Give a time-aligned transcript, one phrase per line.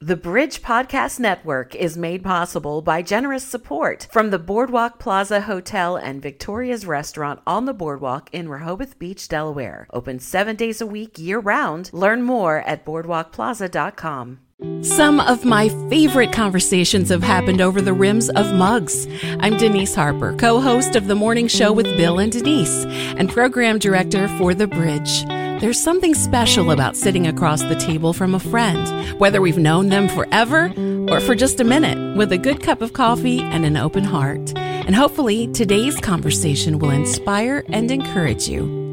[0.00, 5.96] The Bridge Podcast Network is made possible by generous support from the Boardwalk Plaza Hotel
[5.96, 9.86] and Victoria's Restaurant on the Boardwalk in Rehoboth Beach, Delaware.
[9.94, 11.88] Open seven days a week, year round.
[11.94, 14.40] Learn more at boardwalkplaza.com.
[14.82, 19.08] Some of my favorite conversations have happened over the rims of mugs.
[19.40, 23.78] I'm Denise Harper, co host of The Morning Show with Bill and Denise, and program
[23.78, 25.24] director for The Bridge.
[25.60, 30.06] There's something special about sitting across the table from a friend, whether we've known them
[30.06, 30.70] forever
[31.10, 34.52] or for just a minute, with a good cup of coffee and an open heart.
[34.56, 38.85] And hopefully, today's conversation will inspire and encourage you.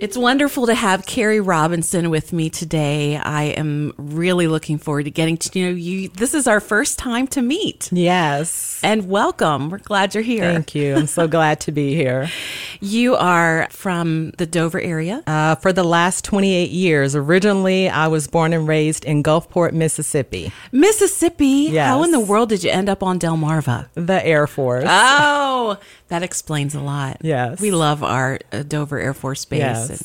[0.00, 3.18] It's wonderful to have Carrie Robinson with me today.
[3.18, 6.08] I am really looking forward to getting to know you.
[6.08, 7.90] This is our first time to meet.
[7.92, 8.80] Yes.
[8.82, 9.68] And welcome.
[9.68, 10.54] We're glad you're here.
[10.54, 10.94] Thank you.
[10.96, 12.30] I'm so glad to be here.
[12.82, 15.22] You are from the Dover area?
[15.26, 17.14] Uh, for the last 28 years.
[17.14, 20.50] Originally, I was born and raised in Gulfport, Mississippi.
[20.72, 21.68] Mississippi?
[21.72, 21.86] Yes.
[21.88, 23.88] How in the world did you end up on Delmarva?
[23.96, 24.86] The Air Force.
[24.88, 25.76] Oh,
[26.08, 27.18] that explains a lot.
[27.20, 27.60] Yes.
[27.60, 29.89] We love our uh, Dover Air Force Base Yes.
[29.90, 30.00] And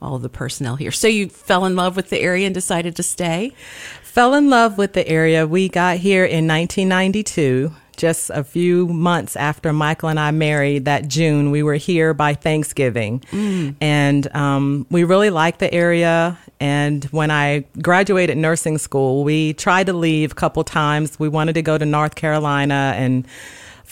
[0.00, 0.92] all the personnel here.
[0.92, 3.52] So you fell in love with the area and decided to stay?
[4.02, 5.46] Fell in love with the area.
[5.46, 7.72] We got here in 1992.
[7.96, 12.34] Just a few months after Michael and I married that June, we were here by
[12.34, 13.22] Thanksgiving.
[13.80, 16.36] And um, we really liked the area.
[16.58, 21.18] And when I graduated nursing school, we tried to leave a couple times.
[21.20, 23.26] We wanted to go to North Carolina and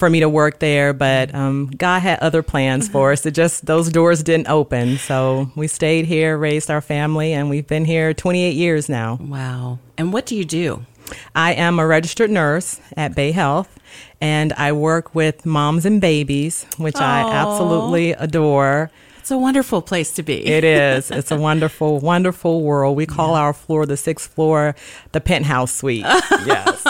[0.03, 3.25] for me to work there, but um, God had other plans for us.
[3.25, 4.99] It just, those doors didn't open.
[4.99, 9.21] So we stayed here, raised our family, and we've been here 28 years now.
[9.21, 9.79] Wow.
[9.97, 10.85] And what do you do?
[11.37, 13.69] I am a registered nurse at Bayhealth,
[14.21, 18.91] and I work with moms and babies, which I absolutely adore.
[19.23, 20.45] It's a wonderful place to be.
[20.45, 21.09] It is.
[21.13, 22.97] It's a wonderful, wonderful world.
[22.97, 24.75] We call our floor, the sixth floor,
[25.13, 26.01] the penthouse suite.
[26.45, 26.85] yes.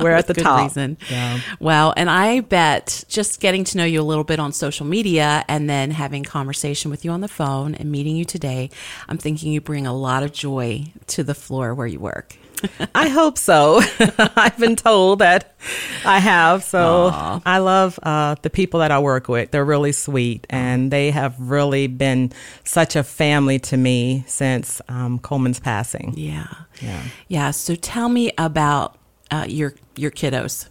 [0.00, 0.62] We're at the Good top.
[0.62, 0.98] reason.
[1.08, 1.38] Yeah.
[1.60, 1.92] Wow.
[1.92, 5.70] And I bet just getting to know you a little bit on social media and
[5.70, 8.68] then having conversation with you on the phone and meeting you today,
[9.08, 12.36] I'm thinking you bring a lot of joy to the floor where you work.
[12.94, 13.80] I hope so.
[14.18, 15.54] I've been told that
[16.04, 16.62] I have.
[16.62, 17.40] So Aw.
[17.44, 19.50] I love uh, the people that I work with.
[19.50, 22.32] They're really sweet, and they have really been
[22.64, 26.14] such a family to me since um, Coleman's passing.
[26.16, 26.48] Yeah.
[26.80, 27.02] Yeah.
[27.28, 27.50] Yeah.
[27.50, 28.98] So tell me about
[29.30, 30.68] uh, your your kiddos.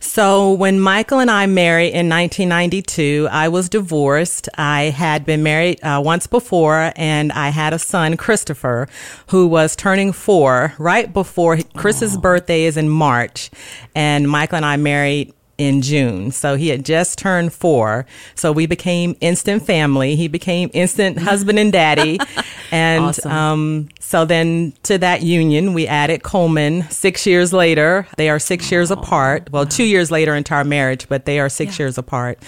[0.00, 4.48] So when Michael and I married in 1992, I was divorced.
[4.56, 8.88] I had been married uh, once before, and I had a son, Christopher,
[9.28, 13.50] who was turning four right before Chris's birthday is in March,
[13.94, 15.32] and Michael and I married
[15.66, 16.30] in June.
[16.30, 18.04] So he had just turned four.
[18.34, 20.16] So we became instant family.
[20.16, 22.18] He became instant husband and daddy.
[22.70, 23.30] And Awesome.
[23.32, 28.06] um, so then to that union, we added Coleman six years later.
[28.16, 29.50] They are six years apart.
[29.52, 31.84] Well, two years later into our marriage, but they are six Yeah.
[31.84, 32.38] years apart.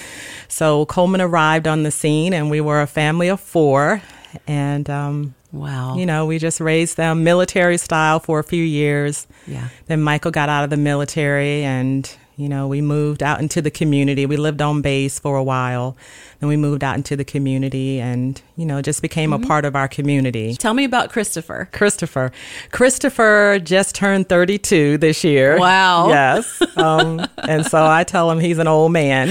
[0.48, 4.02] So Coleman arrived on the scene, and we were a family of four.
[4.46, 5.96] And, um, Wow.
[5.96, 9.26] you know, we just raised them military style for a few years.
[9.46, 9.68] Yeah.
[9.86, 13.70] Then Michael got out of the military and, you know, we moved out into the
[13.70, 14.26] community.
[14.26, 15.96] We lived on base for a while.
[16.40, 19.44] Then we moved out into the community and, you know, just became Mm-hmm.
[19.44, 20.54] a part of our community.
[20.54, 21.68] Tell me about Christopher.
[21.72, 22.32] Christopher.
[22.72, 25.58] Christopher just turned 32 this year.
[25.58, 26.08] Wow.
[26.08, 26.60] Yes.
[26.76, 29.28] Um, and so I tell him he's an old man.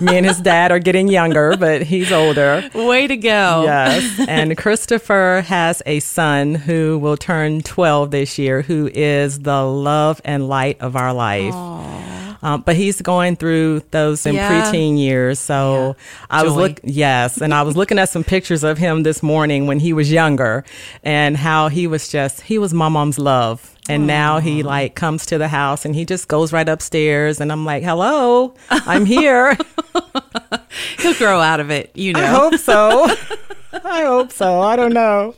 [0.00, 2.68] Me and his dad are getting younger, but he's older.
[2.74, 3.62] Way to go.
[3.64, 4.20] Yes.
[4.28, 10.20] And Christopher has a son who will turn 12 this year, who is the love
[10.24, 11.54] and light of our life.
[12.46, 14.48] Um, but he's going through those in Yeah.
[14.48, 15.40] preteen years.
[15.40, 15.96] So
[16.30, 19.66] I was look yes, and I was looking at some pictures of him this morning
[19.66, 20.64] when he was younger,
[21.02, 23.72] and how he was just he was my mom's love.
[23.88, 27.50] And now he like comes to the house and he just goes right upstairs, and
[27.50, 29.56] I'm like, "Hello, I'm here."
[31.00, 32.20] He'll grow out of it, you know.
[32.22, 33.08] I hope so.
[33.84, 34.60] I hope so.
[34.60, 35.34] I don't know.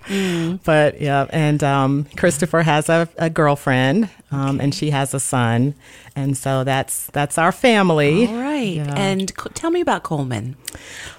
[0.65, 5.75] But yeah, and um, Christopher has a, a girlfriend, um, and she has a son,
[6.17, 8.27] and so that's that's our family.
[8.27, 8.77] All right.
[8.77, 8.95] Yeah.
[8.97, 10.57] And co- tell me about Coleman.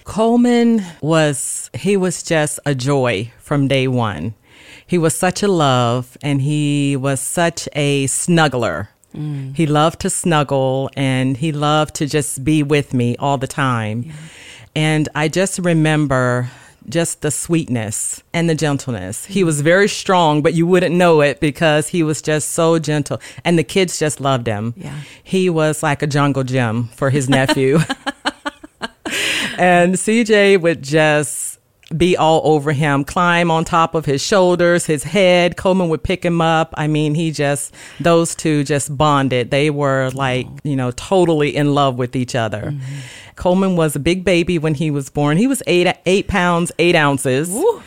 [0.03, 4.33] Coleman was he was just a joy from day one.
[4.85, 8.87] He was such a love, and he was such a snuggler.
[9.55, 14.13] He loved to snuggle, and he loved to just be with me all the time.
[14.75, 16.49] And I just remember
[16.87, 19.25] just the sweetness and the gentleness.
[19.25, 23.19] He was very strong, but you wouldn't know it because he was just so gentle.
[23.43, 24.73] And the kids just loved him.
[24.77, 25.01] Yeah.
[25.23, 27.79] He was like a jungle gym for his nephew.
[29.57, 31.48] and CJ would just
[31.95, 35.57] be all over him, climb on top of his shoulders, his head.
[35.57, 36.73] Coleman would pick him up.
[36.77, 39.49] I mean, he just, those two just bonded.
[39.51, 42.71] They were like, you know, totally in love with each other.
[42.71, 42.99] Mm-hmm.
[43.35, 45.37] Coleman was a big baby when he was born.
[45.37, 47.49] He was eight, eight pounds, eight ounces.
[47.49, 47.81] Woo.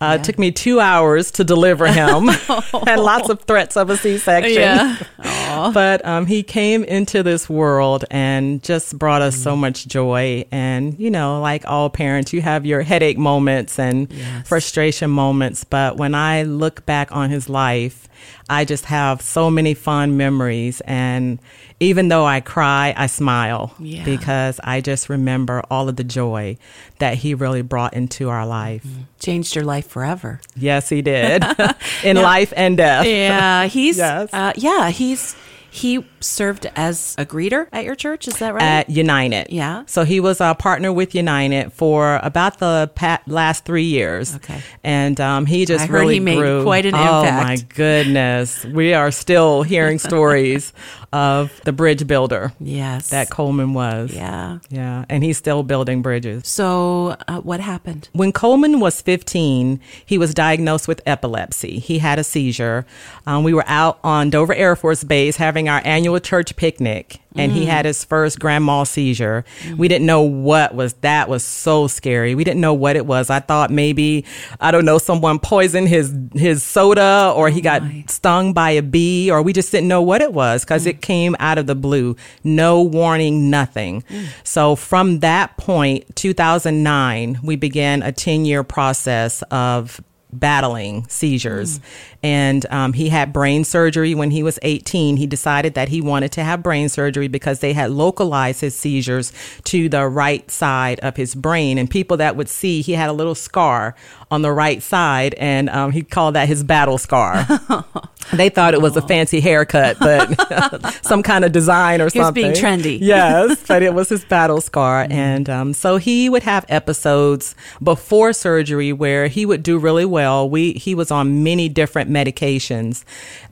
[0.00, 0.14] Uh, yeah.
[0.14, 2.28] It took me two hours to deliver him
[2.86, 4.60] and lots of threats of a C section.
[4.60, 4.98] Yeah.
[5.72, 9.42] but um, he came into this world and just brought us mm.
[9.42, 10.44] so much joy.
[10.50, 14.46] And, you know, like all parents, you have your headache moments and yes.
[14.46, 15.64] frustration moments.
[15.64, 18.06] But when I look back on his life,
[18.48, 20.80] I just have so many fond memories.
[20.82, 21.38] And
[21.80, 24.04] even though I cry, I smile yeah.
[24.04, 26.56] because I just remember all of the joy
[26.98, 28.84] that he really brought into our life.
[28.84, 29.02] Mm-hmm.
[29.20, 30.40] Changed your life forever.
[30.54, 31.44] Yes, he did.
[32.04, 32.22] In yeah.
[32.22, 33.06] life and death.
[33.06, 34.32] Yeah, he's yes.
[34.32, 35.36] uh, yeah, he's
[35.70, 38.28] he served as a greeter at your church.
[38.28, 38.62] Is that right?
[38.62, 39.48] At United.
[39.50, 39.84] Yeah.
[39.86, 42.90] So he was a partner with United for about the
[43.26, 44.34] last three years.
[44.36, 44.62] Okay.
[44.82, 46.58] And um, he just really he grew.
[46.58, 47.42] made quite an oh, impact.
[47.42, 50.72] Oh my goodness, we are still hearing stories
[51.12, 52.52] of the bridge builder.
[52.60, 53.10] Yes.
[53.10, 54.12] That Coleman was.
[54.12, 54.58] Yeah.
[54.68, 55.04] Yeah.
[55.08, 56.46] And he's still building bridges.
[56.46, 58.08] So, uh, what happened?
[58.12, 61.78] When Coleman was 15, he was diagnosed with epilepsy.
[61.78, 62.84] He had a seizure.
[63.26, 67.52] Um, we were out on Dover Air Force Base having our annual church picnic and
[67.52, 67.54] mm.
[67.54, 69.44] he had his first grand mal seizure.
[69.62, 69.76] Mm.
[69.76, 72.34] We didn't know what was that was so scary.
[72.34, 73.30] We didn't know what it was.
[73.30, 74.24] I thought maybe
[74.60, 78.04] I don't know someone poisoned his his soda or oh he got my.
[78.08, 80.88] stung by a bee or we just didn't know what it was cuz mm.
[80.88, 82.16] it came out of the blue.
[82.42, 84.04] No warning, nothing.
[84.44, 90.00] So from that point, 2009, we began a 10-year process of
[90.38, 91.78] battling seizures.
[91.78, 91.82] Mm.
[92.22, 95.16] And um, he had brain surgery when he was 18.
[95.16, 99.32] He decided that he wanted to have brain surgery because they had localized his seizures
[99.64, 101.78] to the right side of his brain.
[101.78, 103.94] And people that would see, he had a little scar
[104.30, 107.46] on the right side, and um, he called that his battle scar.
[108.32, 112.42] they thought it was a fancy haircut, but some kind of design or he something.
[112.42, 112.98] being trendy.
[113.00, 115.04] yes, but it was his battle scar.
[115.04, 115.12] Mm.
[115.12, 120.48] And um, so he would have episodes before surgery where he would do really well.
[120.50, 123.04] We He was on many different medications,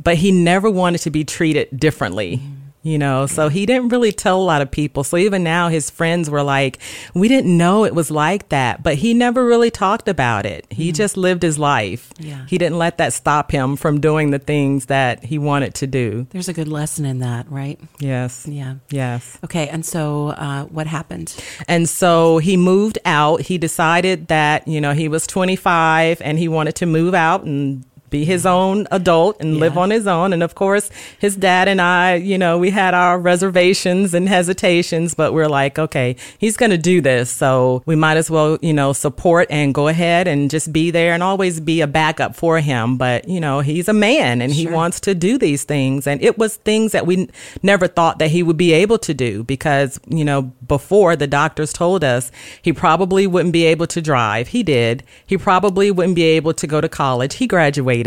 [0.03, 2.39] but he never wanted to be treated differently.
[2.39, 5.03] Mm you know so he didn't really tell a lot of people.
[5.03, 6.79] So even now his friends were like
[7.15, 10.67] we didn't know it was like that but he never really talked about it.
[10.71, 10.95] He mm.
[10.95, 12.13] just lived his life.
[12.19, 12.47] Yeah.
[12.47, 16.27] he didn't let that stop him from doing the things that he wanted to do.
[16.31, 17.81] There's a good lesson in that right?
[17.99, 18.47] Yes.
[18.47, 18.77] Yeah.
[18.91, 19.39] Yes.
[19.43, 21.35] Okay and so uh, what happened?
[21.67, 23.41] And so he moved out.
[23.41, 27.85] He decided that you know he was 25 and he wanted to move out and
[28.15, 29.61] be his own adult and yeah.
[29.61, 30.33] live on his own.
[30.33, 30.89] And of course,
[31.19, 35.81] his dad and I, you know, we had our reservations and hesitations, but we're like,
[35.81, 37.29] okay, he's going to do this.
[37.29, 41.13] So we might as well, you know, support and go ahead and just be there
[41.13, 42.97] and always be a backup for him.
[42.97, 44.71] But, you know, he's a man and sure.
[44.71, 46.07] he wants to do these things.
[46.07, 47.29] And it was things that we
[47.65, 51.73] never thought that he would be able to do because, you know, before the doctors
[51.73, 52.31] told us
[52.63, 54.49] he probably wouldn't be able to drive.
[54.49, 55.03] He did.
[55.27, 57.35] He probably wouldn't be able to go to college.
[57.35, 58.04] He graduated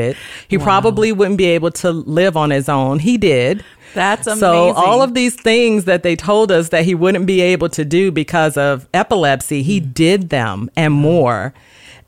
[0.47, 0.63] he wow.
[0.63, 2.99] probably wouldn't be able to live on his own.
[2.99, 3.63] He did.
[3.93, 4.39] That's amazing.
[4.39, 7.83] So all of these things that they told us that he wouldn't be able to
[7.83, 9.93] do because of epilepsy, he mm.
[9.93, 11.53] did them and more.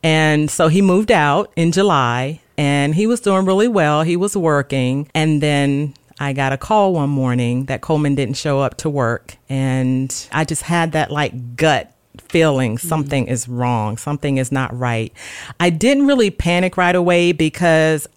[0.04, 4.04] And so he moved out in July and he was doing really well.
[4.04, 5.10] He was working.
[5.14, 9.38] And then I got a call one morning that Coleman didn't show up to work.
[9.50, 11.94] And I just had that like gut
[12.30, 13.33] feeling something mm-hmm.
[13.33, 15.12] is wrong, something is not right.
[15.59, 18.07] I didn't really panic right away because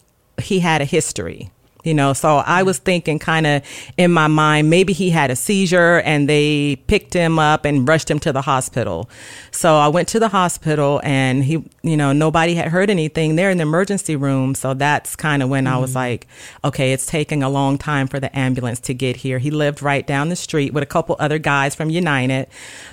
[0.40, 1.50] he had a history.
[1.84, 3.62] You know, so I was thinking kind of
[3.96, 8.08] in my mind, maybe he had a seizure and they picked him up and rushed
[8.08, 9.10] him to the hospital.
[9.50, 13.50] So I went to the hospital and he, you know, nobody had heard anything there
[13.50, 14.54] in the emergency room.
[14.54, 15.74] So that's kind of when mm-hmm.
[15.74, 15.96] I was mm.
[15.96, 16.28] like,
[16.64, 19.38] okay, it's taking a long time for the ambulance to get here.
[19.38, 22.46] He lived right down the street with a couple other guys from United.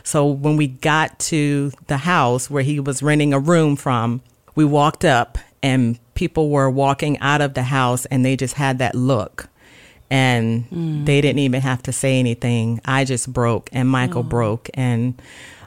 [0.03, 4.21] So when we got to the house where he was renting a room from,
[4.55, 8.79] we walked up and people were walking out of the house and they just had
[8.79, 9.47] that look
[10.11, 11.05] and mm.
[11.05, 12.81] they didn't even have to say anything.
[12.83, 14.23] I just broke and Michael oh.
[14.23, 15.19] broke and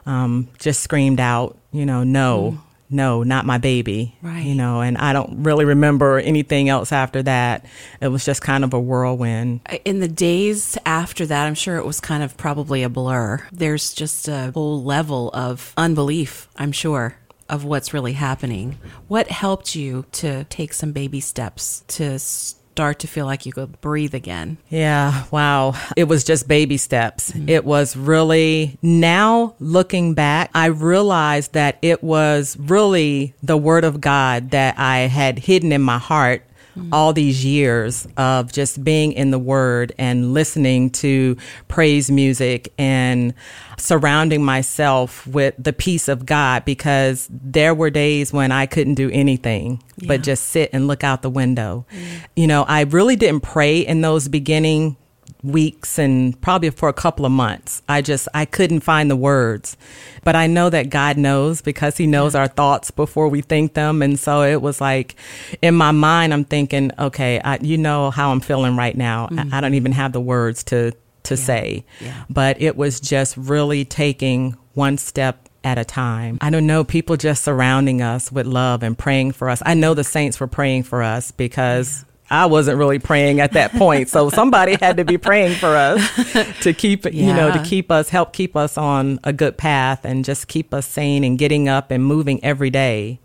[0.05, 2.59] um, just screamed out, you know, no, mm.
[2.91, 4.15] no, not my baby.
[4.21, 4.45] Right.
[4.45, 7.65] You know, and I don't really remember anything else after that.
[7.99, 9.61] It was just kind of a whirlwind.
[9.85, 13.43] In the days after that, I'm sure it was kind of probably a blur.
[13.51, 17.17] There's just a whole level of unbelief, I'm sure
[17.53, 18.79] of what's really happening.
[19.07, 23.79] What helped you to take some baby steps to start to feel like you could
[23.79, 24.57] breathe again?
[24.69, 25.75] Yeah, wow.
[25.95, 27.31] It was just baby steps.
[27.31, 27.47] Mm-hmm.
[27.47, 34.01] It was really, now looking back, I realized that it was really the Word of
[34.01, 36.43] God that I had hidden in my heart
[36.91, 41.37] all these years of just being in the Word and listening to
[41.67, 43.33] praise music and
[43.77, 49.09] surrounding myself with the peace of God because there were days when I couldn't do
[49.11, 50.07] anything yeah.
[50.07, 51.85] but just sit and look out the window.
[51.91, 52.07] Mm.
[52.35, 54.97] You know, I really didn't pray in those beginning
[55.43, 57.81] weeks and probably for a couple of months.
[57.89, 59.77] I just I couldn't find the words.
[60.23, 64.01] But I know that God knows because he knows our thoughts before we think them
[64.01, 65.15] and so it was like
[65.61, 69.27] in my mind I'm thinking, okay, I, you know how I'm feeling right now.
[69.27, 69.53] Mm-hmm.
[69.53, 71.43] I, I, don't even have the words to to yeah.
[71.43, 71.85] say.
[71.99, 72.23] Yeah.
[72.29, 76.37] But it was just really taking one step at a time.
[76.41, 79.61] I don't know, people just surrounding us with love and praying for us.
[79.65, 83.73] I know the saints were praying for us because I wasn't really praying at that
[83.73, 84.09] point.
[84.09, 86.01] So somebody had to be praying for us
[86.61, 87.11] to keep, yeah.
[87.11, 90.73] you know, to keep us, help keep us on a good path and just keep
[90.73, 93.19] us sane and getting up and moving every day.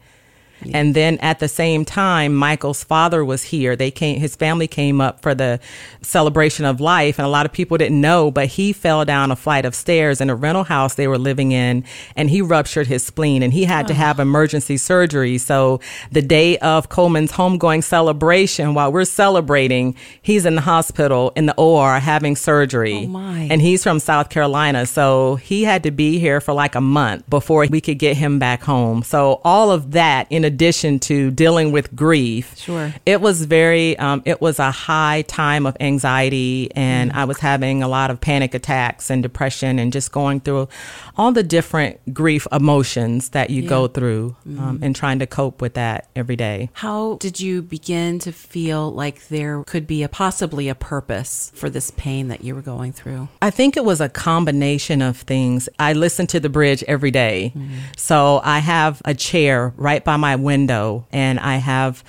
[0.72, 3.76] And then at the same time, Michael's father was here.
[3.76, 5.60] They came, his family came up for the
[6.02, 7.18] celebration of life.
[7.18, 10.20] And a lot of people didn't know, but he fell down a flight of stairs
[10.20, 11.84] in a rental house they were living in
[12.16, 13.88] and he ruptured his spleen and he had oh.
[13.88, 15.38] to have emergency surgery.
[15.38, 21.46] So the day of Coleman's homegoing celebration, while we're celebrating, he's in the hospital in
[21.46, 23.04] the OR having surgery.
[23.04, 23.48] Oh my.
[23.50, 24.86] And he's from South Carolina.
[24.86, 28.38] So he had to be here for like a month before we could get him
[28.38, 29.02] back home.
[29.02, 34.22] So all of that in addition to dealing with grief, sure, it was very, um,
[34.24, 37.16] it was a high time of anxiety, and mm.
[37.16, 40.68] I was having a lot of panic attacks and depression, and just going through
[41.16, 43.68] all the different grief emotions that you yeah.
[43.68, 44.58] go through, mm.
[44.58, 46.70] um, and trying to cope with that every day.
[46.72, 51.70] How did you begin to feel like there could be a possibly a purpose for
[51.70, 53.28] this pain that you were going through?
[53.42, 55.68] I think it was a combination of things.
[55.78, 57.52] I listen to the bridge every day.
[57.54, 57.68] Mm.
[57.96, 62.02] So I have a chair right by my window and I have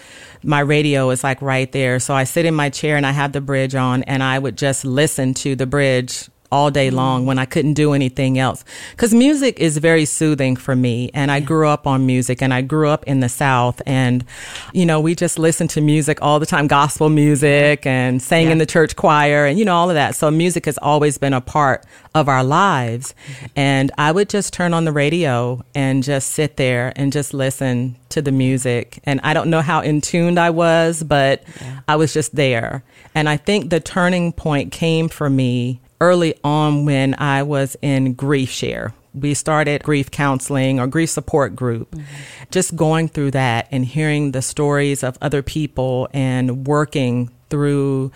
[0.44, 2.00] my radio is like right there.
[2.00, 4.58] So I sit in my chair and I have the bridge on and I would
[4.58, 8.66] just listen to the bridge all day long when I couldn't do anything else.
[8.98, 11.12] Cause music is very soothing for me.
[11.14, 13.82] And I grew up on music and I grew up in the South.
[13.86, 14.26] And,
[14.74, 18.54] you know, we just listened to music all the time, gospel music and sang yeah.
[18.54, 20.16] in the church choir and, you know, all of that.
[20.16, 23.14] So music has always been a part of our lives.
[23.14, 23.46] Mm-hmm.
[23.56, 27.96] And I would just turn on the radio and just sit there and just listen
[28.10, 29.00] to the music.
[29.04, 31.82] And I don't know how in tuned I was, but yeah.
[31.88, 32.84] I was just there.
[33.14, 38.16] And I think the turning point came for me early on when I was in
[38.16, 38.94] GriefShare.
[39.14, 41.92] We started grief counseling or grief support group.
[41.92, 42.04] Mm-hmm.
[42.52, 48.12] Just going through that and hearing the stories of other people and working through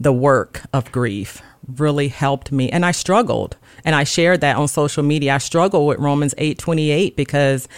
[0.00, 1.42] the work of grief
[1.76, 2.70] really helped me.
[2.70, 3.56] And I struggled.
[3.84, 5.34] And I shared that on social media.
[5.34, 7.68] I struggle with Romans 8 28 because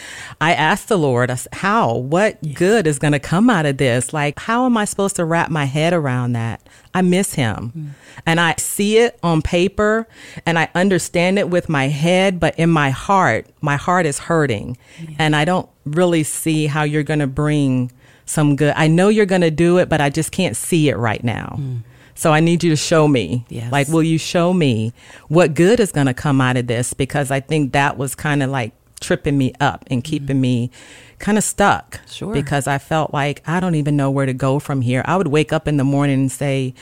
[0.40, 1.94] I asked the Lord, how?
[1.94, 2.54] What yeah.
[2.54, 4.12] good is going to come out of this?
[4.12, 6.66] Like, how am I supposed to wrap my head around that?
[6.94, 7.73] I miss him.
[7.76, 7.90] Mm.
[8.26, 10.09] And I see it on paper
[10.47, 14.76] and I understand it with my head, but in my heart, my heart is hurting.
[15.00, 15.16] Yeah.
[15.18, 17.92] And I don't really see how you're going to bring
[18.26, 18.75] some good.
[18.76, 21.56] I know you're going to do it, but I just can't see it right now.
[21.59, 21.82] Mm.
[22.14, 23.44] So I need you to show me.
[23.48, 23.70] Yes.
[23.72, 24.92] Like, will you show me
[25.28, 26.92] what good is going to come out of this?
[26.92, 30.40] Because I think that was kind of like tripping me up and keeping mm-hmm.
[30.40, 30.70] me
[31.18, 32.00] kind of stuck.
[32.06, 32.32] Sure.
[32.32, 35.02] Because I felt like I don't even know where to go from here.
[35.06, 36.74] I would wake up in the morning and say,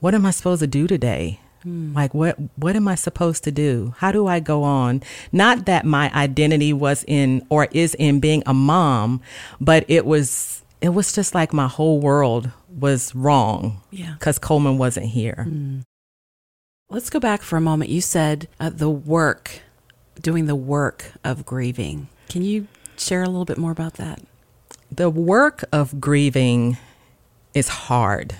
[0.00, 1.40] what am I supposed to do today?
[1.64, 1.94] Mm.
[1.94, 3.94] Like what what am I supposed to do?
[3.98, 5.02] How do I go on?
[5.32, 9.22] Not that my identity was in or is in being a mom,
[9.60, 13.80] but it was it was just like my whole world was wrong.
[13.90, 14.16] Yeah.
[14.18, 15.46] Because Coleman wasn't here.
[15.48, 15.82] Mm.
[16.90, 17.90] Let's go back for a moment.
[17.90, 19.62] You said uh, the work,
[20.20, 22.08] doing the work of grieving.
[22.28, 24.20] Can you share a little bit more about that?
[24.92, 26.76] The work of grieving
[27.54, 28.34] is hard.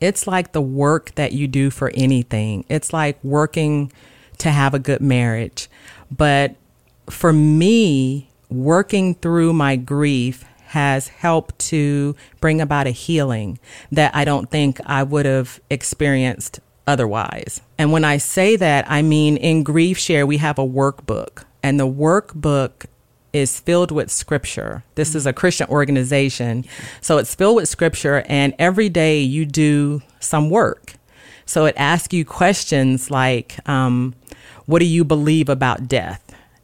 [0.00, 2.64] It's like the work that you do for anything.
[2.68, 3.90] It's like working
[4.38, 5.68] to have a good marriage.
[6.08, 6.54] But
[7.10, 13.60] for me, working through my grief has helped to bring about a healing
[13.92, 17.60] that I don't think I would have experienced otherwise.
[17.78, 21.86] And when I say that, I mean in GriefShare, we have a workbook, and the
[21.86, 22.86] workbook
[23.32, 24.82] is filled with scripture.
[24.96, 26.64] This is a Christian organization.
[27.00, 30.94] So it's filled with scripture, and every day you do some work.
[31.46, 34.14] So it asks you questions like, um,
[34.66, 36.20] What do you believe about death?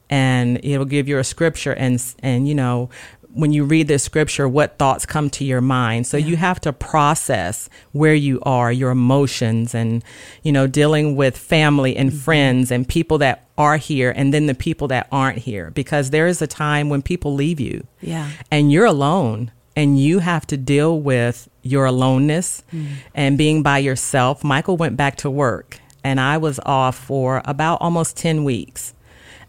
[0.09, 2.91] And it'll give you a scripture and, and, you know,
[3.33, 6.07] when you read this scripture, what thoughts come to your mind.
[6.07, 10.03] So you have to process where you are, your emotions, and,
[10.43, 12.19] you know, dealing with family and mm-hmm.
[12.19, 15.71] friends and people that are here and then the people that aren't here.
[15.71, 18.31] Because there is a time when people leave you Yeah.
[18.51, 22.87] and you're alone and you have to deal with your aloneness mm.
[23.15, 24.43] and being by yourself.
[24.43, 28.95] Michael went back to work and I was off for about almost 10 weeks.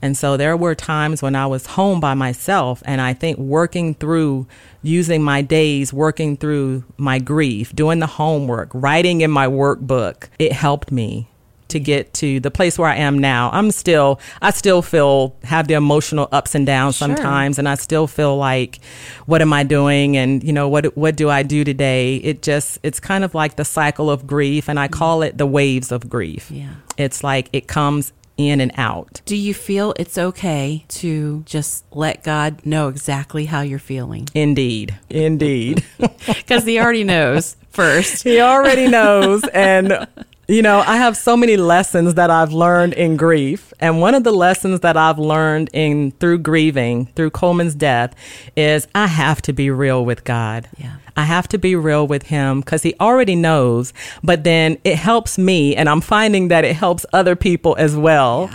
[0.01, 3.93] And so there were times when I was home by myself and I think working
[3.93, 4.47] through
[4.83, 10.51] using my days working through my grief, doing the homework, writing in my workbook, it
[10.51, 11.27] helped me
[11.71, 13.49] to get to the place where I am now.
[13.53, 17.07] I'm still, I still feel, have the emotional ups and downs Sure.
[17.07, 17.57] sometimes.
[17.57, 18.79] And I still feel like,
[19.25, 20.17] what am I doing?
[20.17, 22.17] And, you know, what, what do I do today?
[22.17, 24.67] It just, it's kind of like the cycle of grief.
[24.67, 24.91] And I mm.
[24.91, 26.51] call it the waves of grief.
[26.51, 26.73] Yeah.
[26.97, 28.11] It's like it comes
[28.49, 29.21] in and out.
[29.25, 34.27] Do you feel it's okay to just let God know exactly how you're feeling?
[34.33, 34.97] Indeed.
[35.09, 35.83] Indeed.
[36.25, 38.23] Because He already knows first.
[38.23, 39.43] he already knows.
[39.53, 40.07] And,
[40.47, 43.71] you know, I have so many lessons that I've learned in grief.
[43.79, 48.13] And one of the lessons that I've learned in through grieving, through Coleman's death,
[48.57, 50.67] is I have to be real with God.
[50.77, 50.95] Yeah.
[51.21, 55.37] I have to be real with him because he already knows, but then it helps
[55.37, 58.49] me, and I'm finding that it helps other people as well.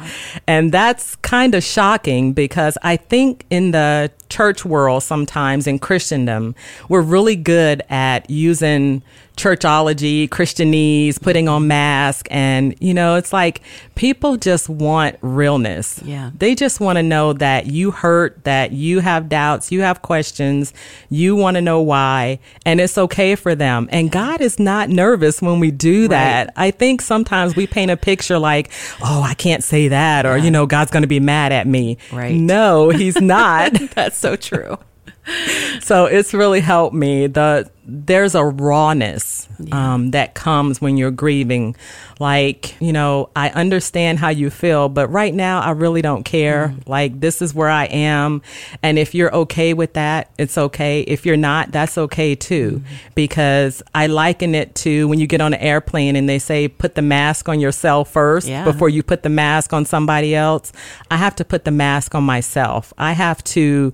[0.48, 6.54] And that's kind of shocking because I think in the church world, sometimes in Christendom,
[6.88, 9.02] we're really good at using
[9.36, 12.28] churchology, Christianese, putting on masks.
[12.30, 13.60] And, you know, it's like
[13.94, 16.00] people just want realness.
[16.04, 16.30] Yeah.
[16.34, 20.72] They just want to know that you hurt, that you have doubts, you have questions,
[21.10, 23.88] you want to know why, and it's okay for them.
[23.92, 26.52] And God is not nervous when we do that.
[26.56, 28.70] I think sometimes we paint a picture like,
[29.02, 31.98] oh, I can't say that, or, you know, God's going to be mad at me.
[32.10, 32.34] Right.
[32.34, 33.72] No, he's not.
[33.94, 34.78] That's so true.
[35.80, 37.26] so it's really helped me.
[37.26, 41.76] The there's a rawness um, that comes when you're grieving.
[42.18, 46.74] Like you know, I understand how you feel, but right now I really don't care.
[46.86, 48.42] Like this is where I am,
[48.82, 51.02] and if you're okay with that, it's okay.
[51.02, 52.82] If you're not, that's okay too.
[53.14, 56.94] Because I liken it to when you get on an airplane and they say put
[56.94, 58.64] the mask on yourself first Yeah.
[58.64, 60.72] before you put the mask on somebody else.
[61.10, 62.92] I have to put the mask on myself.
[62.98, 63.92] I have to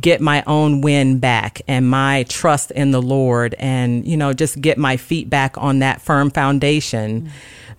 [0.00, 4.60] get my own wind back and my trust in the Lord and, you know, just
[4.60, 7.30] get my feet back on that firm foundation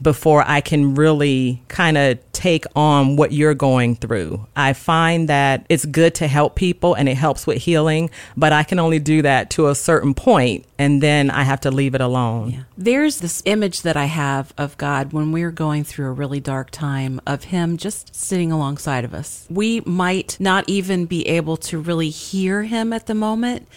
[0.02, 4.46] before I can really kind of take on what you're going through.
[4.56, 8.64] I find that it's good to help people and it helps with healing, but I
[8.64, 12.02] can only do that to a certain point and then I have to leave it
[12.02, 12.66] alone.
[12.78, 16.72] There's this image that I have of God when we're going through a really dark
[16.72, 19.48] time of Him just sitting alongside of us.
[19.50, 23.68] We might not even be able to really hear Him at the moment,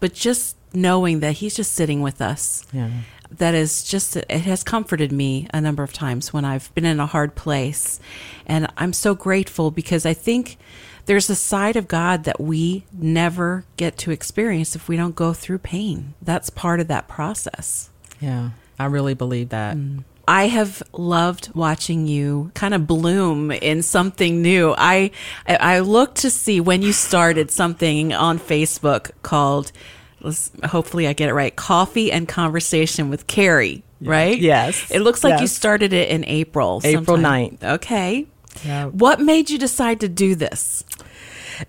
[0.00, 2.66] but just knowing that He's just sitting with us.
[2.72, 2.90] Yeah.
[3.30, 6.98] That is just, it has comforted me a number of times when I've been in
[6.98, 8.00] a hard place.
[8.44, 10.58] And I'm so grateful because I think
[11.06, 15.32] there's a side of God that we never get to experience if we don't go
[15.32, 16.14] through pain.
[16.20, 17.90] That's part of that process.
[18.20, 18.50] Yeah.
[18.78, 19.76] I really believe that.
[19.76, 20.04] Mm.
[20.26, 24.74] I have loved watching you kind of bloom in something new.
[24.78, 25.10] I
[25.46, 29.72] I I looked to see when you started something on Facebook called
[30.20, 31.54] let's hopefully I get it right.
[31.54, 34.38] Coffee and conversation with Carrie, right?
[34.38, 34.90] Yes.
[34.90, 36.80] It looks like you started it in April.
[36.84, 37.58] April sometime.
[37.58, 37.74] 9th.
[37.74, 38.26] Okay.
[38.64, 38.86] Yeah.
[38.86, 40.84] What made you decide to do this?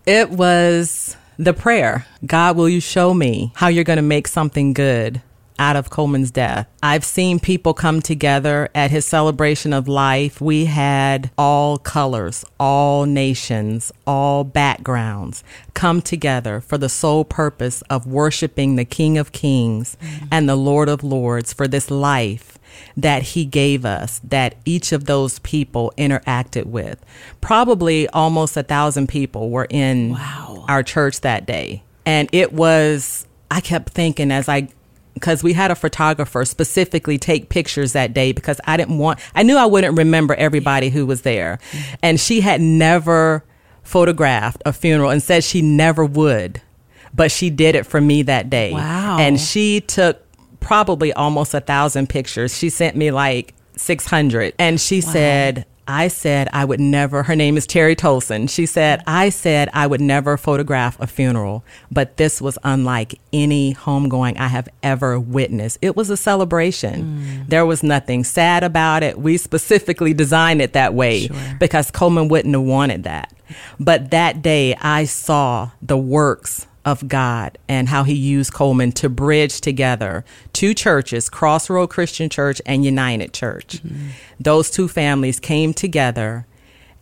[0.06, 4.74] It was the prayer God, will you show me how you're going to make something
[4.74, 5.22] good
[5.60, 6.68] out of Coleman's death?
[6.84, 10.42] I've seen people come together at his celebration of life.
[10.42, 18.06] We had all colors, all nations, all backgrounds come together for the sole purpose of
[18.08, 20.26] worshiping the King of Kings mm-hmm.
[20.32, 22.58] and the Lord of Lords for this life
[22.96, 27.04] that he gave us that each of those people interacted with.
[27.42, 30.66] Probably almost a thousand people were in Wow.
[30.68, 31.84] our church that day.
[32.06, 34.70] And it was, I kept thinking as I,
[35.13, 39.43] because we had a photographer specifically take pictures that day because I didn't want, I
[39.43, 41.60] knew I wouldn't remember everybody who was there.
[42.02, 43.43] And she had never
[43.84, 46.62] photographed a funeral and said she never would,
[47.13, 48.71] but she did it for me that day.
[48.71, 49.17] Wow.
[49.19, 50.26] And she took
[50.60, 52.58] probably almost a thousand pictures.
[52.58, 54.54] She sent me like 600.
[54.60, 58.50] And she said, I said I would never, her name is Terry Tolson.
[58.50, 59.10] She said, mm-hmm.
[59.10, 64.48] I said I would never photograph a funeral, but this was unlike any homegoing I
[64.48, 65.80] have ever witnessed.
[65.82, 67.04] It was a celebration.
[67.04, 67.50] Mm.
[67.50, 69.20] There was nothing sad about it.
[69.20, 71.38] We specifically designed it that way Sure.
[71.60, 73.34] because Coleman wouldn't have wanted that.
[73.80, 79.10] But that day I saw the works of God and how he used Coleman to
[79.10, 83.84] bridge together two churches, Crossroad Christian Church and United Church.
[83.84, 84.08] Mm-hmm.
[84.39, 86.48] Those two families came together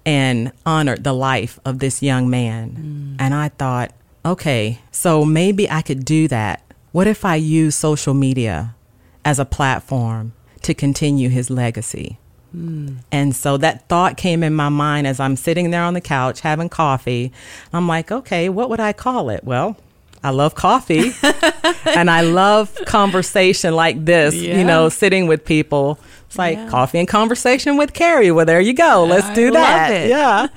[0.05, 3.15] and honored the life of this young man.
[3.17, 3.23] Mm.
[3.23, 3.91] And I thought,
[4.25, 6.63] okay, so maybe I could do that.
[6.91, 8.75] What if I use social media
[9.23, 12.17] as a platform to continue his legacy?
[12.55, 12.97] Mm.
[13.12, 16.41] And so that thought came in my mind as I'm sitting there on the couch
[16.41, 17.31] having coffee.
[17.73, 19.43] I'm like, okay, what would I call it?
[19.43, 19.77] Well,
[20.23, 21.13] I love coffee
[21.85, 24.57] and I love conversation like this, yeah.
[24.57, 25.99] you know, sitting with people.
[26.27, 26.69] It's like yeah.
[26.69, 28.29] coffee and conversation with Carrie.
[28.29, 29.05] Well, there you go.
[29.05, 30.07] Let's do I that.
[30.07, 30.47] Yeah.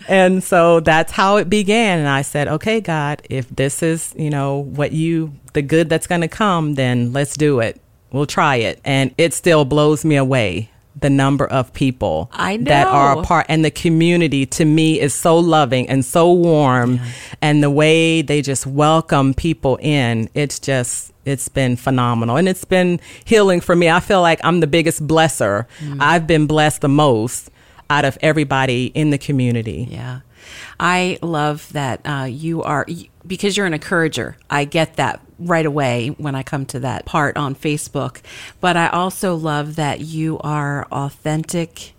[0.08, 2.00] and so that's how it began.
[2.00, 6.06] And I said, okay, God, if this is, you know, what you, the good that's
[6.06, 7.80] going to come, then let's do it.
[8.10, 8.80] We'll try it.
[8.84, 13.64] And it still blows me away the number of people that are a part and
[13.64, 16.94] the community to me is so loving and so warm.
[16.96, 17.06] Yeah.
[17.40, 22.36] and the way they just welcome people in it's just it's been phenomenal.
[22.36, 23.88] And it's been healing for me.
[23.88, 25.98] I feel like i'm the biggest blesser mm.
[26.00, 27.50] i've been blessed the most
[27.92, 29.86] out of everybody in the community.
[29.90, 30.20] Yeah.
[30.80, 32.86] I love that uh, you are
[33.26, 34.36] because you're an encourager.
[34.50, 38.20] I get that right away when I come to that part on Facebook.
[38.60, 41.94] But I also love that you are authentic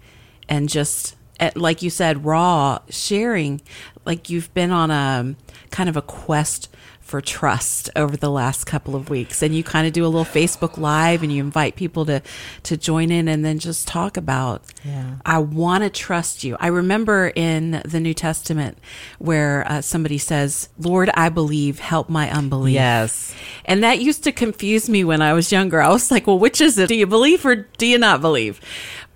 [0.49, 3.61] and just eh, like you said, raw sharing.
[4.05, 5.35] Like you've been on a
[5.71, 6.69] kind of a quest
[7.03, 9.43] for trust over the last couple of weeks.
[9.43, 12.21] And you kind of do a little facebook live and you invite people to
[12.63, 15.17] to join in and then just talk about yeah.
[15.25, 16.55] i want to trust you.
[16.59, 18.77] I remember in the new testament
[19.19, 21.79] where uh, somebody says lord i believe.
[21.79, 22.73] Help my unbelief.
[22.75, 23.35] Yes.
[23.65, 25.81] And that used to confuse me when i was younger.
[25.81, 26.87] I was like well which is it?
[26.87, 28.61] Do you believe or do you not believe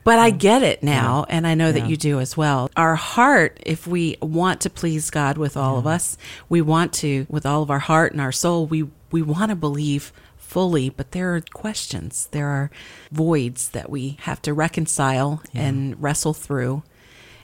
[0.08, 1.36] but I get it now, yeah.
[1.36, 1.74] and I know yeah.
[1.74, 2.72] that you do as well.
[2.78, 5.80] Our heart, if we want to please God with all yeah.
[5.80, 6.18] of us,
[6.48, 9.56] we want to, with all of our heart and our soul, we, we want to
[9.58, 12.72] believe fully, but there are questions, there are
[13.12, 16.84] voids that we have to reconcile and wrestle through.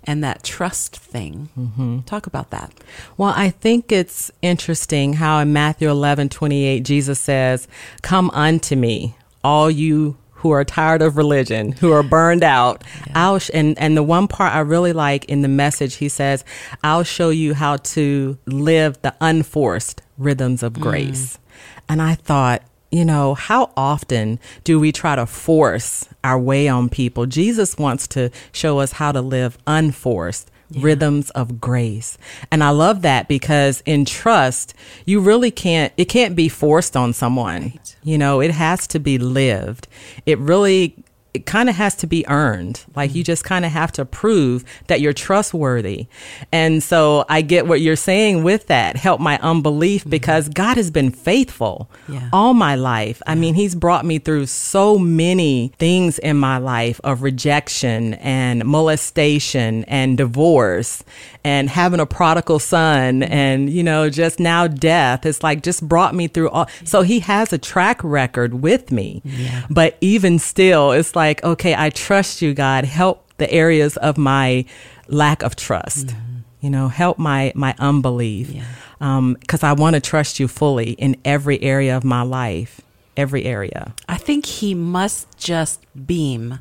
[0.06, 1.50] And that trust thing.
[1.58, 2.00] Mm-hmm.
[2.02, 2.74] Talk about that.
[3.16, 7.70] Well, I think it's interesting how in Matthew 11 28, Jesus says,
[8.02, 12.84] Come unto me, all you who are tired of religion, who are burned out.
[13.08, 13.14] Yeah.
[13.16, 16.44] I'll sh- and and the one part I really like in the message, he says,
[16.84, 20.82] "I'll show you how to live the unforced rhythms of mm.
[20.82, 21.40] grace." Mm.
[21.88, 26.90] And I thought, you know, how often do we try to force our way on
[26.90, 27.26] people?
[27.26, 30.82] Jesus wants to show us how to live unforced yeah.
[30.84, 32.18] rhythms of grace.
[32.52, 34.74] And I love that because in trust,
[35.06, 37.62] you really can't, it can't be forced on someone.
[37.62, 37.96] Right.
[38.04, 39.88] You know, it has to be lived.
[40.26, 40.96] It really
[41.34, 42.84] it kind of has to be earned.
[42.96, 43.18] Like mm-hmm.
[43.18, 46.06] you just kind of have to prove that you're trustworthy.
[46.52, 48.98] And so I get what you're saying with that.
[48.98, 50.12] Help my unbelief mm-hmm.
[50.12, 52.30] because God has been faithful yeah.
[52.32, 53.22] all my life.
[53.26, 53.32] Yeah.
[53.32, 58.64] I mean, He's brought me through so many things in my life of rejection and
[58.64, 61.04] molestation and divorce
[61.44, 63.34] and having a prodigal son mm-hmm.
[63.34, 65.26] and, you know, just now death.
[65.26, 66.68] It's like just brought me through all.
[66.84, 69.24] So He has a track record with me.
[69.26, 69.66] Yeah.
[69.72, 72.86] But even still, it's like, like, okay, I trust you, God.
[72.86, 74.66] Help the areas of my
[75.08, 76.08] lack of trust.
[76.08, 76.38] Mm-hmm.
[76.62, 81.18] You know, help my my unbelief, because um, I want to trust you fully in
[81.26, 82.80] every area of my life,
[83.18, 83.94] every area.
[84.08, 86.60] I think He must just beam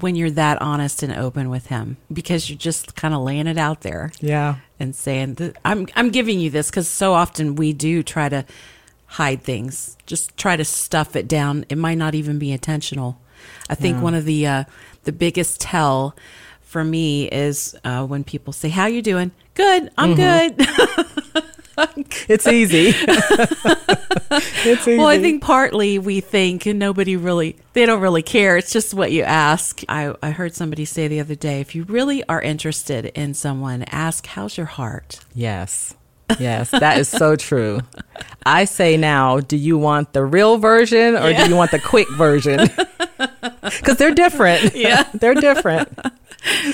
[0.00, 3.58] when you're that honest and open with him because you're just kind of laying it
[3.58, 4.10] out there.
[4.20, 4.56] Yeah.
[4.80, 8.44] And saying I'm I'm giving you this cuz so often we do try to
[9.06, 9.96] hide things.
[10.06, 11.64] Just try to stuff it down.
[11.68, 13.20] It might not even be intentional.
[13.68, 14.02] I think yeah.
[14.02, 14.64] one of the uh,
[15.04, 16.16] the biggest tell
[16.60, 19.90] for me is uh, when people say, "How you doing?" Good.
[19.98, 20.56] I'm mm-hmm.
[20.56, 21.44] good.
[22.28, 22.92] it's easy.
[22.96, 24.96] it's easy.
[24.96, 28.56] Well, I think partly we think nobody really, they don't really care.
[28.56, 29.82] It's just what you ask.
[29.88, 33.82] I, I heard somebody say the other day if you really are interested in someone,
[33.84, 35.20] ask, How's your heart?
[35.34, 35.94] Yes.
[36.38, 37.80] Yes, that is so true.
[38.46, 41.44] I say now, do you want the real version or yeah.
[41.44, 42.60] do you want the quick version?
[43.78, 44.74] Because they're different.
[44.82, 45.04] Yeah.
[45.14, 45.96] they're different.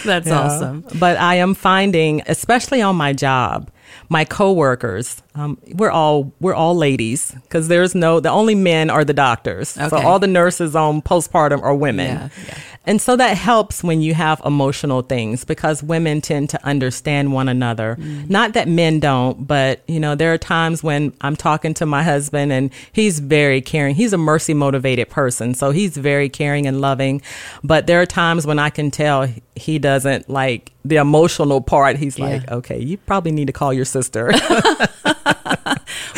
[0.05, 0.41] That's yeah.
[0.41, 0.85] awesome.
[0.99, 3.71] But I am finding, especially on my job,
[4.09, 9.05] my coworkers, um, we're all we're all ladies because there's no the only men are
[9.05, 9.77] the doctors.
[9.77, 9.89] Okay.
[9.89, 12.07] So all the nurses on postpartum are women.
[12.07, 12.59] Yeah, yeah.
[12.89, 17.49] And so that helps when you have emotional things because women tend to understand one
[17.49, 17.97] another.
[18.01, 18.31] Mm.
[18.31, 22.03] Not that men don't, but you know, there are times when I'm talking to my
[22.03, 23.95] husband and he's very caring.
[23.95, 25.53] He's a mercy motivated person.
[25.53, 27.21] So he's very caring and loving.
[27.63, 31.97] But there are times when I can tell he doesn't like the emotional part.
[31.99, 32.27] He's yeah.
[32.27, 34.33] like, okay, you probably need to call your sister.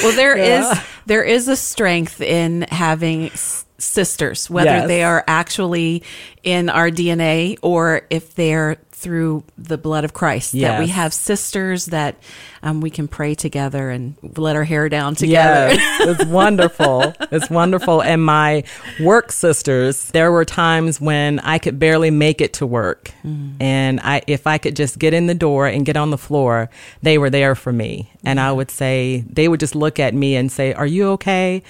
[0.03, 0.73] Well, there Yeah.
[0.73, 4.89] is there is a strength in having s- sisters, whether Yes.
[4.89, 6.03] they are actually
[6.43, 10.53] in our DNA or if they're through the blood of Christ.
[10.73, 12.17] That we have sisters that
[12.63, 15.75] um, we can pray together and let our hair down together.
[15.75, 17.15] Yes, it's wonderful.
[17.33, 18.03] It's wonderful.
[18.03, 18.65] And my
[18.99, 23.13] work sisters, there were times when I could barely make it to work.
[23.23, 23.55] Mm.
[23.61, 26.69] And I if I could just get in the door and get on the floor,
[27.03, 28.11] they were there for me.
[28.25, 28.57] And I mm.
[28.57, 31.63] would say they would just look at me and say, "Are you okay?"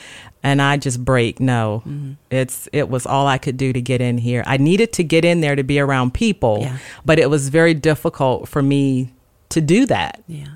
[0.42, 1.82] And I just break, no.
[1.86, 2.16] Mm.
[2.30, 4.42] It's it was all I could do to get in here.
[4.46, 6.78] I needed to get in there to be around people, Yeah.
[7.04, 9.12] but it was very difficult for me
[9.50, 10.22] to do that.
[10.26, 10.46] yeah.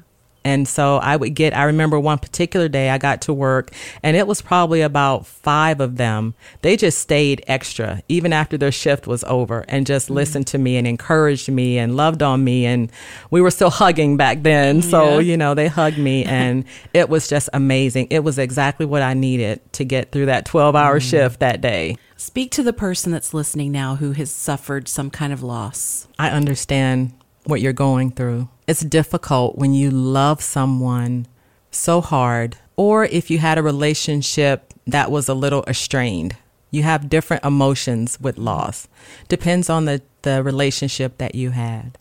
[0.45, 3.71] And so I would get, I remember one particular day I got to work
[4.03, 6.35] and it was probably about five of them.
[6.63, 10.17] They just stayed extra even after their shift was over and just mm-hmm.
[10.17, 12.67] listened to me and encouraged me and loved on me.
[12.67, 12.93] And
[13.31, 14.83] we were still hugging back then.
[14.83, 15.21] So, Yeah.
[15.21, 18.09] you know, they hugged me and it was just amazing.
[18.11, 21.09] It was exactly what I needed to get through that 12 hour mm-hmm.
[21.09, 21.97] shift that day.
[22.17, 26.07] Speak to the person that's listening now who has suffered some kind of loss.
[26.19, 27.13] I understand
[27.45, 28.49] what you're going through.
[28.67, 31.27] It's difficult when you love someone
[31.71, 36.37] so hard, or if you had a relationship that was a little estranged.
[36.71, 38.89] You have different emotions with loss.
[39.29, 41.97] Depends on the, the relationship that you had.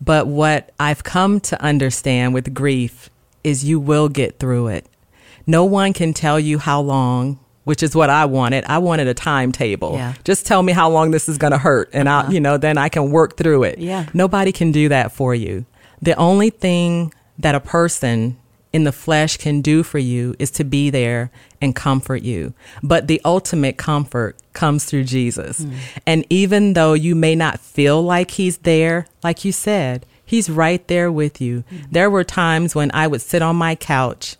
[0.00, 3.10] But what I've come to understand with grief
[3.44, 4.86] is you will get through it.
[5.46, 8.64] No one can tell you how long, which is what I wanted.
[8.64, 9.94] I wanted a timetable.
[9.94, 10.14] Yeah.
[10.24, 12.32] Just tell me how long this is going to hurt and I, uh-huh.
[12.32, 13.78] you know, then I can work through it.
[13.78, 14.06] Yeah.
[14.14, 15.64] Nobody can do that for you.
[16.02, 18.36] The only thing that a person
[18.72, 21.30] in the flesh can do for you is to be there
[21.60, 22.52] and comfort you.
[22.82, 25.60] But the ultimate comfort comes through Jesus.
[25.60, 25.74] Mm.
[26.06, 30.86] And even though you may not feel like he's there, like you said, he's right
[30.88, 31.64] there with you.
[31.72, 31.86] Mm.
[31.90, 34.36] There were times when I would sit on my couch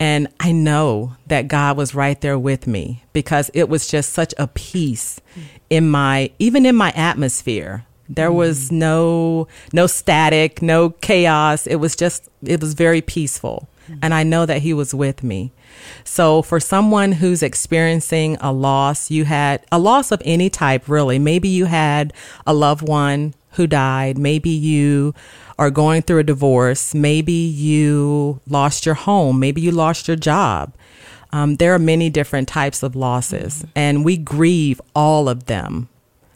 [0.00, 4.34] and I know that God was right there with me because it was just such
[4.38, 5.42] a peace mm.
[5.70, 7.84] in my, even in my atmosphere.
[8.08, 8.72] There was mm.
[8.72, 11.66] no no static, no chaos.
[11.66, 13.68] It was just it was very peaceful.
[13.88, 13.98] Mm.
[14.02, 15.52] And I know that he was with me.
[16.04, 21.18] So for someone who's experiencing a loss, you had a loss of any type really.
[21.18, 22.12] Maybe you had
[22.46, 25.14] a loved one who died, maybe you
[25.58, 30.72] are going through a divorce, maybe you lost your home, maybe you lost your job.
[31.32, 33.70] Um, there are many different types of losses, mm-hmm.
[33.74, 35.88] and we grieve all of them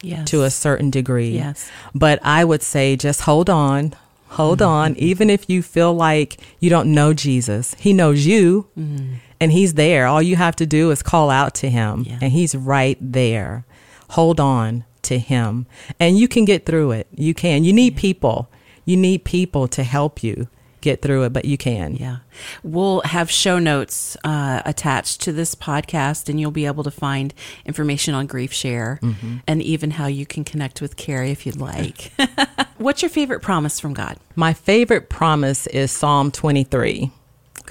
[0.02, 0.28] Yes.
[0.30, 1.30] to a certain degree.
[1.30, 1.70] Yes.
[1.94, 3.94] But I would say just hold on.
[4.28, 4.68] Hold mm-hmm.
[4.68, 4.96] on.
[4.96, 9.14] Even if you feel like you don't know Jesus, He knows you mm-hmm.
[9.40, 10.06] and He's there.
[10.06, 12.18] All you have to do is call out to Him Yeah.
[12.20, 13.64] and He's right there.
[14.10, 15.66] Hold on to Him
[15.98, 17.06] and you can get through it.
[17.14, 17.64] You can.
[17.64, 18.48] You need people.
[18.84, 20.48] You need people to help you
[20.82, 21.94] get through it, but you can.
[21.96, 22.18] Yeah.
[22.62, 27.32] We'll have show notes uh, attached to this podcast, and you'll be able to find
[27.64, 28.98] information on GriefShare
[29.46, 32.12] and even how you can connect with Carrie if you'd like.
[32.78, 34.18] What's your favorite promise from God?
[34.36, 37.10] My favorite promise is Psalm 23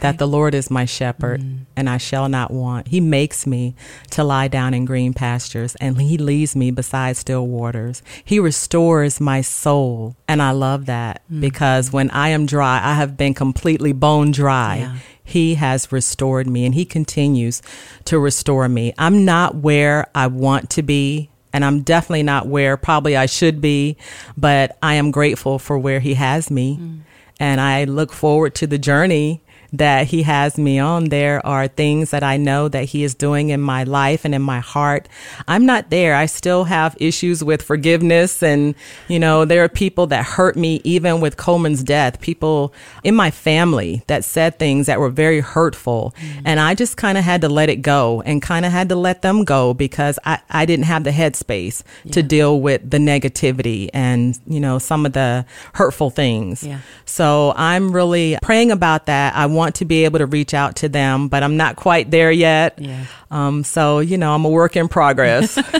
[0.01, 1.59] that the Lord is my shepherd mm.
[1.75, 2.89] and I shall not want.
[2.89, 3.75] He makes me
[4.11, 8.03] to lie down in green pastures and he leads me beside still waters.
[8.25, 10.15] He restores my soul.
[10.27, 11.41] And I love that mm-hmm.
[11.41, 14.77] because when I am dry, I have been completely bone dry.
[14.77, 14.97] Yeah.
[15.23, 17.61] He has restored me and he continues
[18.05, 18.93] to restore me.
[18.97, 23.61] I'm not where I want to be and I'm definitely not where probably I should
[23.61, 23.97] be,
[24.35, 26.77] but I am grateful for where he has me.
[26.77, 26.99] Mm.
[27.39, 29.41] And I look forward to the journey
[29.73, 31.05] that he has me on.
[31.05, 34.41] There are things that I know that he is doing in my life and in
[34.41, 35.07] my heart.
[35.47, 36.15] I'm not there.
[36.15, 38.43] I still have issues with forgiveness.
[38.43, 38.75] And,
[39.07, 43.31] you know, there are people that hurt me even with Coleman's death, people in my
[43.31, 46.13] family that said things that were very hurtful.
[46.19, 46.41] Mm.
[46.45, 48.95] And I just kind of had to let it go and kind of had to
[48.95, 53.89] let them go because I, I didn't have the headspace to deal with the negativity
[53.93, 56.63] and, you know, some of the hurtful things.
[56.63, 56.79] Yeah.
[57.05, 59.35] So I'm really praying about that.
[59.35, 62.31] I want to be able to reach out to them, but I'm not quite there
[62.31, 62.79] yet.
[62.79, 63.05] Yeah.
[63.29, 65.57] Um, so, you know, I'm a work in progress.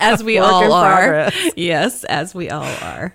[0.00, 0.96] As we all are.
[1.30, 1.52] progress.
[1.56, 3.12] Yes, as we all are.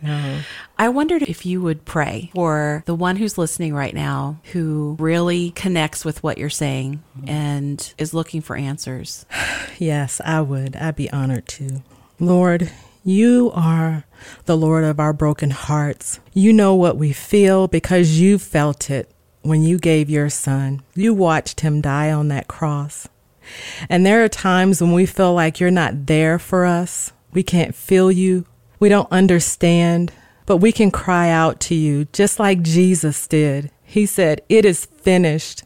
[0.77, 5.51] I wondered if you would pray for the one who's listening right now who really
[5.51, 9.25] connects with what you're saying and is looking for answers.
[9.77, 10.75] yes, I would.
[10.75, 11.83] I'd be honored to.
[12.19, 12.71] Lord,
[13.03, 14.05] you are
[14.45, 16.19] the Lord of our broken hearts.
[16.33, 19.09] You know what we feel because you felt it
[19.41, 20.81] when you gave your son.
[20.95, 23.07] You watched him die on that cross.
[23.89, 27.11] And there are times when we feel like you're not there for us.
[27.33, 28.45] We can't feel you.
[28.79, 30.11] We don't understand,
[30.45, 33.71] but we can cry out to you just like Jesus did.
[33.83, 35.63] He said, It is finished.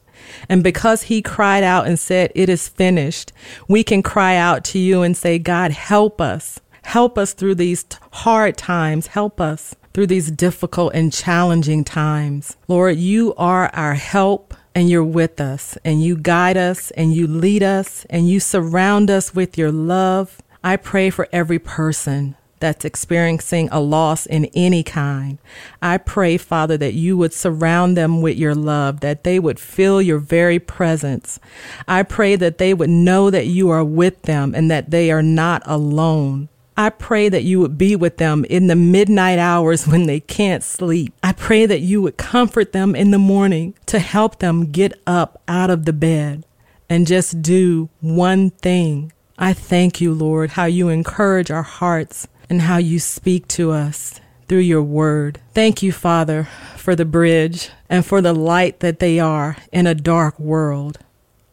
[0.50, 3.32] And because he cried out and said, It is finished,
[3.68, 6.60] we can cry out to you and say, God, help us.
[6.84, 9.08] Help us through these hard times.
[9.08, 12.58] Help us through these difficult and challenging times.
[12.68, 17.26] Lord, you are our help and you're with us and you guide us and you
[17.28, 20.42] lead us and you surround us with your love.
[20.66, 25.38] I pray for every person that's experiencing a loss in any kind.
[25.82, 30.02] I pray, Father, that you would surround them with your love, that they would feel
[30.02, 31.40] your very presence.
[31.88, 35.24] I pray that they would know that you are with them and that they are
[35.24, 36.50] not alone.
[36.78, 40.64] I pray that you would be with them in the midnight hours when they can't
[40.64, 41.14] sleep.
[41.24, 45.42] I pray that you would comfort them in the morning to help them get up
[45.48, 46.46] out of the bed
[46.90, 49.14] and just do one thing.
[49.38, 54.20] I thank you, Lord, how you encourage our hearts and how you speak to us
[54.48, 55.40] through your word.
[55.54, 59.96] Thank you, Father, for the bridge and for the light that they are in a
[59.96, 61.00] dark world.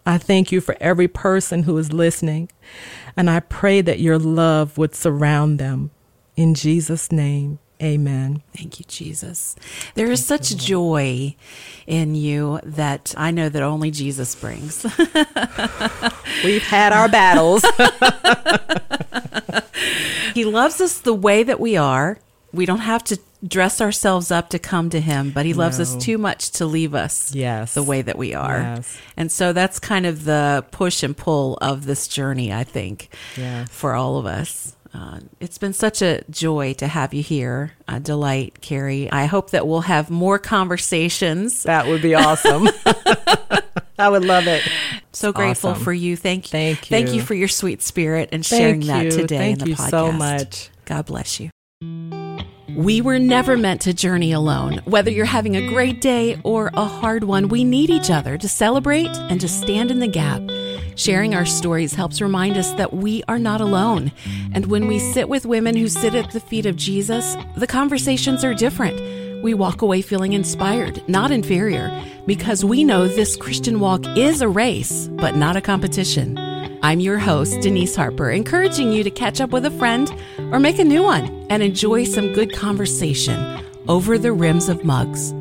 [0.05, 2.51] I thank you for every person who is listening,
[3.17, 5.91] and I pray that your love would surround them.
[6.37, 8.43] In Jesus' name, amen.
[8.57, 9.55] Thank you, Jesus.
[9.95, 11.37] There is such joy
[11.87, 14.83] in you that I know that only Jesus brings.
[16.45, 17.65] We've had our battles.
[20.35, 22.19] he loves us the way that we are.
[22.53, 25.83] We don't have to dress ourselves up to come to him, but he loves no.
[25.83, 27.75] us too much to leave us yes.
[27.75, 28.59] the way that we are.
[28.59, 28.99] Yes.
[29.17, 33.69] And so that's kind of the push and pull of this journey, I think, yes.
[33.71, 34.77] for all of us.
[34.95, 37.73] Uh, it's been such a joy to have you here.
[37.89, 39.11] A delight, Carrie.
[39.11, 41.63] I hope that we'll have more conversations.
[41.63, 42.69] That would be awesome.
[43.99, 44.63] I would love it.
[45.13, 45.85] So grateful awesome.
[45.85, 46.17] for you.
[46.17, 46.51] Thank you.
[46.51, 46.97] Thank you.
[46.97, 49.77] Thank you for your sweet spirit and sharing Thank that today Thank in the you
[49.77, 49.91] podcast.
[49.91, 50.71] so much.
[50.85, 52.22] God bless you.
[52.77, 54.81] We were never meant to journey alone.
[54.85, 58.49] Whether you're having a great day or a hard one, we need each other to
[58.49, 60.43] celebrate and to stand in the gap.
[60.97, 64.11] Sharing our stories helps remind us that we are not alone.
[64.55, 68.45] And when we sit with women who sit at the feet of Jesus, the conversations
[68.45, 69.43] are different.
[69.43, 71.91] We walk away feeling inspired, not inferior,
[72.27, 76.52] because we know this Christian walk is a race, but not a competition.
[76.85, 80.13] I'm your host, Denise Harper, encouraging you to catch up with a friend
[80.51, 85.33] or make a new one and enjoy some good conversation over the rims of mugs.